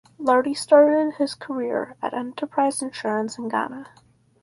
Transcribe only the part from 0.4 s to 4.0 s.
started his career at Enterprise Insurance in Ghana.